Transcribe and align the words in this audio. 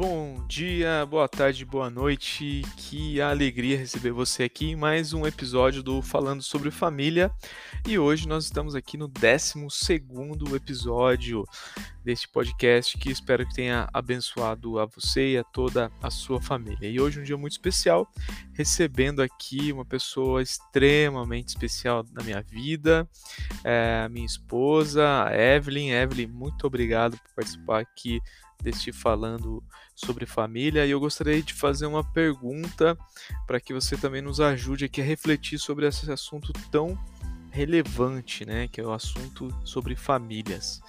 Bom 0.00 0.42
dia, 0.48 1.04
boa 1.04 1.28
tarde, 1.28 1.62
boa 1.62 1.90
noite. 1.90 2.62
Que 2.78 3.20
alegria 3.20 3.76
receber 3.76 4.12
você 4.12 4.44
aqui 4.44 4.70
em 4.70 4.74
mais 4.74 5.12
um 5.12 5.26
episódio 5.26 5.82
do 5.82 6.00
Falando 6.00 6.42
sobre 6.42 6.70
Família. 6.70 7.30
E 7.86 7.98
hoje 7.98 8.26
nós 8.26 8.44
estamos 8.44 8.74
aqui 8.74 8.96
no 8.96 9.06
12 9.06 9.68
episódio 10.56 11.44
deste 12.02 12.26
podcast 12.26 12.96
que 12.96 13.10
espero 13.10 13.46
que 13.46 13.54
tenha 13.54 13.90
abençoado 13.92 14.78
a 14.78 14.86
você 14.86 15.32
e 15.32 15.36
a 15.36 15.44
toda 15.44 15.92
a 16.02 16.10
sua 16.10 16.40
família. 16.40 16.88
E 16.88 16.98
hoje 16.98 17.18
é 17.18 17.20
um 17.20 17.24
dia 17.24 17.36
muito 17.36 17.52
especial, 17.52 18.10
recebendo 18.54 19.20
aqui 19.20 19.70
uma 19.70 19.84
pessoa 19.84 20.40
extremamente 20.40 21.48
especial 21.48 22.06
na 22.14 22.24
minha 22.24 22.40
vida, 22.40 23.06
é, 23.62 24.08
minha 24.08 24.24
esposa, 24.24 25.26
a 25.26 25.36
Evelyn. 25.36 25.90
Evelyn, 25.90 26.26
muito 26.26 26.66
obrigado 26.66 27.18
por 27.18 27.34
participar 27.34 27.80
aqui 27.80 28.18
deste 28.62 28.92
falando 28.92 29.62
sobre 29.94 30.26
família. 30.26 30.86
E 30.86 30.90
eu 30.90 31.00
gostaria 31.00 31.42
de 31.42 31.54
fazer 31.54 31.86
uma 31.86 32.04
pergunta 32.04 32.96
para 33.46 33.60
que 33.60 33.72
você 33.72 33.96
também 33.96 34.22
nos 34.22 34.40
ajude 34.40 34.84
aqui 34.84 35.00
a 35.00 35.04
refletir 35.04 35.58
sobre 35.58 35.86
esse 35.86 36.10
assunto 36.10 36.52
tão 36.70 36.98
relevante, 37.52 38.44
né, 38.44 38.68
que 38.68 38.80
é 38.80 38.84
o 38.84 38.92
assunto 38.92 39.48
sobre 39.64 39.94
famílias. 39.96 40.80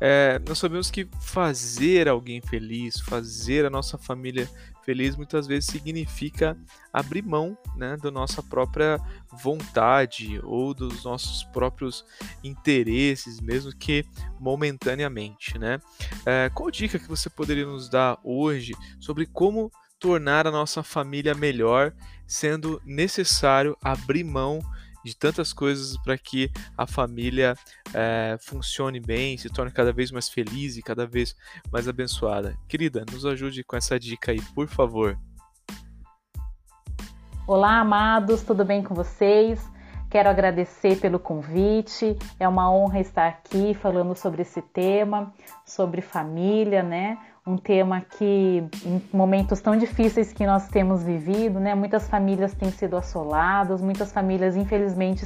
É, 0.00 0.40
nós 0.46 0.58
sabemos 0.58 0.90
que 0.90 1.08
fazer 1.20 2.08
alguém 2.08 2.40
feliz, 2.40 3.00
fazer 3.00 3.64
a 3.64 3.70
nossa 3.70 3.98
família 3.98 4.48
feliz, 4.84 5.14
muitas 5.14 5.46
vezes 5.46 5.66
significa 5.66 6.56
abrir 6.92 7.22
mão, 7.22 7.56
né, 7.76 7.96
da 7.96 8.10
nossa 8.10 8.42
própria 8.42 8.98
vontade 9.42 10.40
ou 10.42 10.74
dos 10.74 11.04
nossos 11.04 11.44
próprios 11.44 12.04
interesses, 12.42 13.40
mesmo 13.40 13.74
que 13.76 14.04
momentaneamente, 14.38 15.58
né? 15.58 15.80
É, 16.26 16.50
qual 16.54 16.70
dica 16.70 16.98
que 16.98 17.08
você 17.08 17.30
poderia 17.30 17.66
nos 17.66 17.88
dar 17.88 18.18
hoje 18.24 18.72
sobre 18.98 19.26
como 19.26 19.70
tornar 19.98 20.46
a 20.46 20.50
nossa 20.50 20.82
família 20.82 21.34
melhor, 21.34 21.92
sendo 22.26 22.80
necessário 22.84 23.76
abrir 23.82 24.24
mão 24.24 24.60
de 25.04 25.16
tantas 25.16 25.52
coisas 25.52 25.96
para 26.02 26.16
que 26.16 26.50
a 26.76 26.86
família 26.86 27.54
é, 27.94 28.36
funcione 28.40 29.00
bem, 29.00 29.36
se 29.36 29.48
torne 29.48 29.70
cada 29.70 29.92
vez 29.92 30.10
mais 30.10 30.28
feliz 30.28 30.76
e 30.76 30.82
cada 30.82 31.06
vez 31.06 31.34
mais 31.70 31.88
abençoada. 31.88 32.56
Querida, 32.68 33.04
nos 33.10 33.24
ajude 33.24 33.64
com 33.64 33.76
essa 33.76 33.98
dica 33.98 34.32
aí, 34.32 34.40
por 34.54 34.68
favor. 34.68 35.18
Olá, 37.46 37.80
amados, 37.80 38.42
tudo 38.42 38.64
bem 38.64 38.82
com 38.82 38.94
vocês? 38.94 39.60
Quero 40.10 40.28
agradecer 40.28 40.98
pelo 41.00 41.20
convite. 41.20 42.16
É 42.38 42.48
uma 42.48 42.72
honra 42.72 42.98
estar 43.00 43.28
aqui 43.28 43.74
falando 43.74 44.14
sobre 44.16 44.42
esse 44.42 44.60
tema, 44.60 45.32
sobre 45.64 46.00
família, 46.00 46.82
né? 46.82 47.16
Um 47.46 47.56
tema 47.56 48.00
que, 48.00 48.62
em 48.84 49.02
momentos 49.12 49.60
tão 49.60 49.76
difíceis 49.76 50.32
que 50.32 50.46
nós 50.46 50.68
temos 50.68 51.02
vivido, 51.02 51.58
né, 51.58 51.74
muitas 51.74 52.08
famílias 52.08 52.54
têm 52.54 52.70
sido 52.70 52.96
assoladas, 52.96 53.80
muitas 53.80 54.12
famílias, 54.12 54.56
infelizmente, 54.56 55.24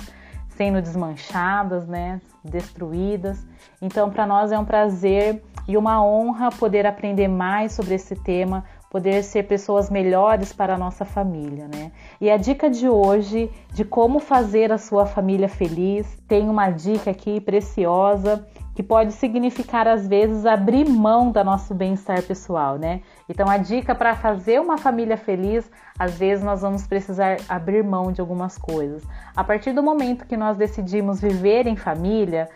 sendo 0.49 0.81
desmanchadas, 0.81 1.87
né, 1.87 2.21
destruídas. 2.45 3.45
Então, 3.83 4.11
para 4.11 4.27
nós 4.27 4.53
é 4.53 4.59
um 4.59 4.65
prazer 4.65 5.43
e 5.67 5.77
uma 5.77 6.05
honra 6.05 6.51
poder 6.51 6.87
aprender 6.87 7.29
mais 7.29 7.73
sobre 7.73 7.95
esse 7.95 8.15
tema, 8.15 8.65
poder 8.91 9.25
ser 9.25 9.45
pessoas 9.45 9.91
melhores 9.91 10.53
para 10.53 10.75
a 10.75 10.79
nossa 10.79 11.05
família, 11.05 11.67
né? 11.67 11.91
E 12.21 12.31
a 12.31 12.37
dica 12.37 12.71
de 12.71 12.89
hoje 12.89 13.51
de 13.73 13.85
como 13.85 14.21
fazer 14.21 14.71
a 14.71 14.79
sua 14.79 15.05
família 15.05 15.49
feliz, 15.49 16.07
tem 16.29 16.49
uma 16.49 16.71
dica 16.71 17.11
aqui 17.11 17.41
preciosa 17.41 18.47
que 18.75 18.83
pode 18.83 19.13
significar 19.13 19.87
às 19.87 20.07
vezes 20.07 20.45
abrir 20.45 20.89
mão 20.89 21.31
do 21.31 21.45
nosso 21.45 21.73
bem-estar 21.73 22.23
pessoal, 22.23 22.77
né? 22.77 23.03
Então 23.29 23.49
a 23.49 23.57
dica 23.57 23.95
para 23.95 24.17
fazer 24.17 24.61
uma 24.61 24.77
família 24.77 25.17
feliz, 25.17 25.71
às 25.99 26.19
vezes 26.19 26.45
nós 26.45 26.63
vamos 26.63 26.87
precisar 26.87 27.37
abrir 27.49 27.85
mão 27.85 28.11
de 28.11 28.21
algumas 28.21 28.59
coisas. 28.59 29.03
A 29.37 29.45
partir 29.45 29.73
do 29.73 29.83
momento 29.83 30.27
que 30.27 30.37
nós 30.37 30.57
decidimos 30.57 31.21
viver 31.21 31.67
em 31.67 31.77
família, 31.77 32.49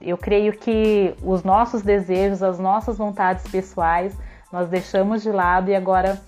eu 0.00 0.16
creio 0.16 0.52
que 0.52 1.14
os 1.22 1.42
nossos 1.42 1.82
desejos, 1.82 2.42
as 2.42 2.58
nossas 2.58 2.96
vontades 2.96 3.46
pessoais, 3.48 4.16
nós 4.50 4.68
deixamos 4.68 5.22
de 5.22 5.30
lado 5.30 5.70
e 5.70 5.74
agora 5.74 6.18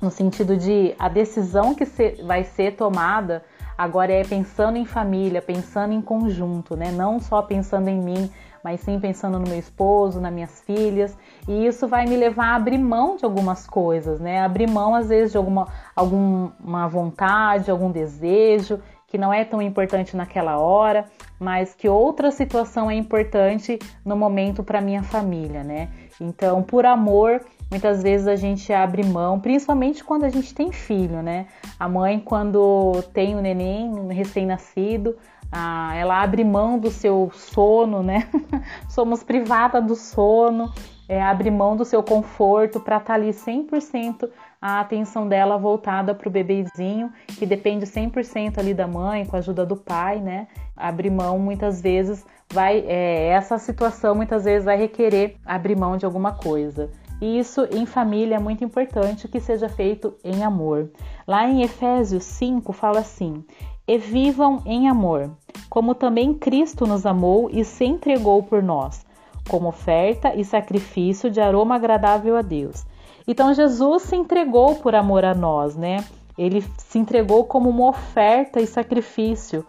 no 0.00 0.10
sentido 0.10 0.56
de 0.56 0.94
a 0.98 1.08
decisão 1.08 1.74
que 1.74 1.84
vai 2.24 2.44
ser 2.44 2.76
tomada 2.76 3.42
agora 3.76 4.12
é 4.12 4.24
pensando 4.24 4.76
em 4.76 4.84
família, 4.84 5.42
pensando 5.42 5.92
em 5.92 6.00
conjunto, 6.00 6.76
né? 6.76 6.92
Não 6.92 7.18
só 7.18 7.42
pensando 7.42 7.88
em 7.88 8.00
mim, 8.00 8.30
mas 8.64 8.80
sim 8.80 8.98
pensando 8.98 9.38
no 9.38 9.46
meu 9.46 9.58
esposo, 9.58 10.18
nas 10.18 10.32
minhas 10.32 10.62
filhas, 10.62 11.16
e 11.46 11.66
isso 11.66 11.86
vai 11.86 12.06
me 12.06 12.16
levar 12.16 12.46
a 12.46 12.56
abrir 12.56 12.78
mão 12.78 13.16
de 13.16 13.24
algumas 13.26 13.66
coisas, 13.66 14.18
né? 14.18 14.40
Abrir 14.40 14.66
mão 14.66 14.94
às 14.94 15.10
vezes 15.10 15.32
de 15.32 15.36
alguma, 15.36 15.68
alguma 15.94 16.88
vontade, 16.88 17.70
algum 17.70 17.90
desejo 17.90 18.80
que 19.06 19.18
não 19.18 19.32
é 19.32 19.44
tão 19.44 19.62
importante 19.62 20.16
naquela 20.16 20.58
hora, 20.58 21.04
mas 21.38 21.72
que 21.72 21.88
outra 21.88 22.32
situação 22.32 22.90
é 22.90 22.94
importante 22.94 23.78
no 24.04 24.16
momento 24.16 24.64
para 24.64 24.80
minha 24.80 25.04
família, 25.04 25.62
né? 25.62 25.88
Então, 26.20 26.62
por 26.64 26.84
amor, 26.84 27.40
muitas 27.70 28.02
vezes 28.02 28.26
a 28.26 28.34
gente 28.34 28.72
abre 28.72 29.04
mão, 29.04 29.38
principalmente 29.38 30.02
quando 30.02 30.24
a 30.24 30.28
gente 30.28 30.52
tem 30.52 30.72
filho, 30.72 31.22
né? 31.22 31.46
A 31.78 31.88
mãe, 31.88 32.18
quando 32.18 33.04
tem 33.12 33.36
o 33.36 33.40
neném 33.40 34.08
recém-nascido, 34.08 35.16
ah, 35.56 35.94
ela 35.94 36.20
abre 36.20 36.42
mão 36.42 36.80
do 36.80 36.90
seu 36.90 37.30
sono, 37.32 38.02
né? 38.02 38.28
Somos 38.90 39.22
privada 39.22 39.80
do 39.80 39.94
sono, 39.94 40.72
é, 41.08 41.22
abre 41.22 41.48
mão 41.48 41.76
do 41.76 41.84
seu 41.84 42.02
conforto 42.02 42.80
para 42.80 42.96
estar 42.96 43.06
tá 43.06 43.14
ali 43.14 43.30
100% 43.30 44.28
a 44.60 44.80
atenção 44.80 45.28
dela 45.28 45.56
voltada 45.56 46.12
para 46.12 46.28
o 46.28 46.32
bebezinho, 46.32 47.12
que 47.38 47.46
depende 47.46 47.86
100% 47.86 48.58
ali 48.58 48.74
da 48.74 48.88
mãe, 48.88 49.24
com 49.24 49.36
a 49.36 49.38
ajuda 49.38 49.64
do 49.64 49.76
pai, 49.76 50.18
né? 50.18 50.48
Abrir 50.76 51.10
mão 51.10 51.38
muitas 51.38 51.80
vezes 51.80 52.26
vai, 52.52 52.80
é, 52.88 53.28
essa 53.28 53.56
situação 53.56 54.12
muitas 54.16 54.42
vezes 54.42 54.64
vai 54.64 54.76
requerer 54.76 55.36
abrir 55.46 55.76
mão 55.76 55.96
de 55.96 56.04
alguma 56.04 56.32
coisa. 56.32 56.90
E 57.20 57.38
isso 57.38 57.68
em 57.70 57.86
família 57.86 58.36
é 58.36 58.40
muito 58.40 58.64
importante 58.64 59.28
que 59.28 59.38
seja 59.38 59.68
feito 59.68 60.14
em 60.24 60.42
amor. 60.42 60.90
Lá 61.28 61.48
em 61.48 61.62
Efésios 61.62 62.24
5 62.24 62.72
fala 62.72 62.98
assim: 62.98 63.44
e 63.86 63.98
vivam 63.98 64.62
em 64.64 64.88
amor, 64.88 65.30
como 65.68 65.94
também 65.94 66.34
Cristo 66.34 66.86
nos 66.86 67.04
amou 67.04 67.50
e 67.50 67.64
se 67.64 67.84
entregou 67.84 68.42
por 68.42 68.62
nós, 68.62 69.04
como 69.48 69.68
oferta 69.68 70.34
e 70.34 70.44
sacrifício 70.44 71.30
de 71.30 71.40
aroma 71.40 71.74
agradável 71.74 72.36
a 72.36 72.42
Deus. 72.42 72.86
Então 73.26 73.52
Jesus 73.54 74.02
se 74.02 74.16
entregou 74.16 74.76
por 74.76 74.94
amor 74.94 75.24
a 75.24 75.34
nós, 75.34 75.76
né? 75.76 76.04
Ele 76.36 76.62
se 76.78 76.98
entregou 76.98 77.44
como 77.44 77.70
uma 77.70 77.88
oferta 77.88 78.60
e 78.60 78.66
sacrifício 78.66 79.64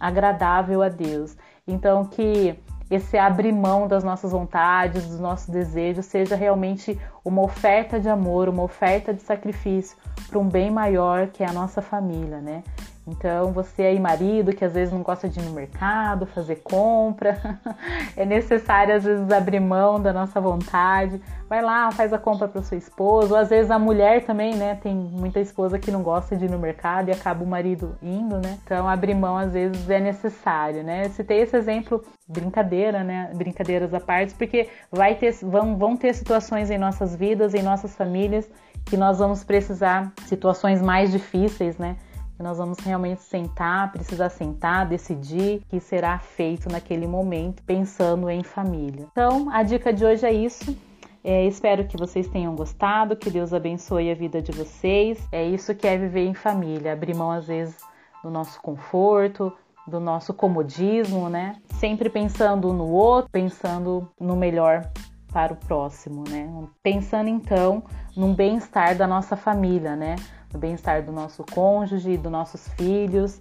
agradável 0.00 0.82
a 0.82 0.88
Deus. 0.88 1.36
Então 1.66 2.04
que 2.04 2.58
esse 2.90 3.18
abrir 3.18 3.52
mão 3.52 3.86
das 3.86 4.02
nossas 4.02 4.32
vontades, 4.32 5.06
dos 5.06 5.20
nossos 5.20 5.48
desejos, 5.48 6.06
seja 6.06 6.34
realmente 6.34 6.98
uma 7.22 7.42
oferta 7.42 8.00
de 8.00 8.08
amor, 8.08 8.48
uma 8.48 8.62
oferta 8.62 9.12
de 9.12 9.22
sacrifício 9.22 9.96
para 10.28 10.38
um 10.38 10.48
bem 10.48 10.70
maior 10.70 11.28
que 11.28 11.42
é 11.42 11.46
a 11.46 11.52
nossa 11.52 11.82
família, 11.82 12.40
né? 12.40 12.62
Então, 13.10 13.52
você 13.52 13.82
aí, 13.82 13.98
marido, 13.98 14.52
que 14.52 14.64
às 14.64 14.74
vezes 14.74 14.92
não 14.92 15.02
gosta 15.02 15.28
de 15.28 15.40
ir 15.40 15.42
no 15.42 15.52
mercado, 15.52 16.26
fazer 16.26 16.56
compra, 16.56 17.58
é 18.14 18.24
necessário 18.24 18.94
às 18.94 19.04
vezes 19.04 19.30
abrir 19.32 19.60
mão 19.60 20.00
da 20.00 20.12
nossa 20.12 20.40
vontade. 20.40 21.20
Vai 21.48 21.62
lá, 21.62 21.90
faz 21.90 22.12
a 22.12 22.18
compra 22.18 22.46
para 22.46 22.60
o 22.60 22.62
seu 22.62 22.76
esposo. 22.76 23.32
Ou 23.32 23.40
às 23.40 23.48
vezes 23.48 23.70
a 23.70 23.78
mulher 23.78 24.26
também, 24.26 24.54
né? 24.54 24.74
Tem 24.82 24.94
muita 24.94 25.40
esposa 25.40 25.78
que 25.78 25.90
não 25.90 26.02
gosta 26.02 26.36
de 26.36 26.44
ir 26.44 26.50
no 26.50 26.58
mercado 26.58 27.08
e 27.08 27.12
acaba 27.12 27.42
o 27.42 27.46
marido 27.46 27.96
indo, 28.02 28.36
né? 28.36 28.58
Então, 28.62 28.86
abrir 28.86 29.14
mão 29.14 29.38
às 29.38 29.54
vezes 29.54 29.88
é 29.88 29.98
necessário, 29.98 30.82
né? 30.82 31.08
Tem 31.26 31.40
esse 31.40 31.56
exemplo, 31.56 32.04
brincadeira, 32.28 33.02
né? 33.02 33.30
Brincadeiras 33.34 33.94
à 33.94 34.00
parte, 34.00 34.34
porque 34.34 34.68
vai 34.92 35.14
ter, 35.14 35.32
vão, 35.42 35.78
vão 35.78 35.96
ter 35.96 36.14
situações 36.14 36.70
em 36.70 36.76
nossas 36.76 37.16
vidas, 37.16 37.54
em 37.54 37.62
nossas 37.62 37.96
famílias, 37.96 38.46
que 38.84 38.96
nós 38.96 39.18
vamos 39.18 39.42
precisar, 39.42 40.12
situações 40.26 40.82
mais 40.82 41.10
difíceis, 41.10 41.78
né? 41.78 41.96
Nós 42.42 42.58
vamos 42.58 42.78
realmente 42.78 43.22
sentar, 43.22 43.90
precisar 43.92 44.28
sentar, 44.28 44.86
decidir 44.86 45.58
o 45.58 45.70
que 45.70 45.80
será 45.80 46.18
feito 46.18 46.70
naquele 46.70 47.06
momento, 47.06 47.62
pensando 47.64 48.30
em 48.30 48.42
família. 48.42 49.06
Então, 49.10 49.50
a 49.50 49.62
dica 49.62 49.92
de 49.92 50.04
hoje 50.04 50.24
é 50.24 50.32
isso. 50.32 50.76
É, 51.24 51.44
espero 51.46 51.86
que 51.86 51.96
vocês 51.96 52.28
tenham 52.28 52.54
gostado, 52.54 53.16
que 53.16 53.30
Deus 53.30 53.52
abençoe 53.52 54.10
a 54.10 54.14
vida 54.14 54.40
de 54.40 54.52
vocês. 54.52 55.18
É 55.32 55.44
isso 55.44 55.74
que 55.74 55.86
é 55.86 55.96
viver 55.96 56.26
em 56.26 56.34
família, 56.34 56.92
abrir 56.92 57.14
mão 57.14 57.30
às 57.30 57.46
vezes 57.46 57.76
do 58.22 58.30
nosso 58.30 58.60
conforto, 58.62 59.52
do 59.86 59.98
nosso 59.98 60.32
comodismo, 60.32 61.28
né? 61.28 61.56
Sempre 61.74 62.08
pensando 62.08 62.72
no 62.72 62.88
outro, 62.88 63.30
pensando 63.30 64.08
no 64.20 64.36
melhor 64.36 64.88
para 65.32 65.52
o 65.52 65.56
próximo, 65.56 66.24
né? 66.28 66.48
Pensando 66.82 67.28
então 67.28 67.82
no 68.16 68.32
bem-estar 68.34 68.96
da 68.96 69.06
nossa 69.06 69.36
família, 69.36 69.96
né? 69.96 70.16
No 70.52 70.58
bem-estar 70.58 71.04
do 71.04 71.12
nosso 71.12 71.44
cônjuge, 71.44 72.16
dos 72.16 72.32
nossos 72.32 72.68
filhos. 72.68 73.40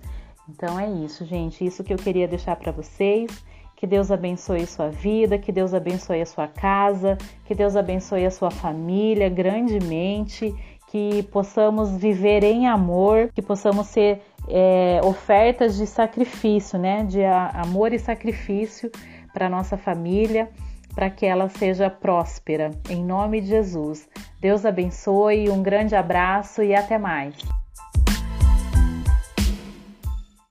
Então 0.50 0.80
é 0.80 0.90
isso, 0.90 1.26
gente. 1.26 1.66
Isso 1.66 1.84
que 1.84 1.94
eu 1.94 1.98
queria 1.98 2.28
deixar 2.28 2.56
para 2.56 2.72
vocês. 2.72 3.32
Que 3.76 3.86
Deus 3.86 4.10
abençoe 4.10 4.66
sua 4.66 4.90
vida, 4.90 5.38
que 5.38 5.52
Deus 5.52 5.72
abençoe 5.72 6.20
a 6.20 6.26
sua 6.26 6.48
casa, 6.48 7.16
que 7.46 7.54
Deus 7.54 7.76
abençoe 7.76 8.26
a 8.26 8.32
sua 8.32 8.50
família 8.50 9.30
grandemente, 9.30 10.52
que 10.88 11.22
possamos 11.32 11.92
viver 11.92 12.44
em 12.44 12.68
amor, 12.68 13.30
que 13.36 13.42
possamos 13.42 13.86
ser 13.86 14.24
é, 14.48 15.00
ofertas 15.04 15.78
de 15.78 15.86
sacrifício, 15.86 16.80
né? 16.80 17.04
De 17.04 17.24
amor 17.24 17.94
e 17.94 18.00
sacrifício 18.00 18.90
para 19.32 19.48
nossa 19.48 19.78
família, 19.78 20.50
para 20.96 21.12
que 21.12 21.26
ela 21.26 21.48
seja 21.48 21.88
próspera. 21.88 22.72
Em 22.90 23.04
nome 23.04 23.42
de 23.42 23.48
Jesus. 23.48 24.10
Deus 24.40 24.66
abençoe, 24.66 25.50
um 25.50 25.64
grande 25.64 25.96
abraço 25.96 26.62
e 26.62 26.76
até 26.76 26.98
mais. 26.98 27.36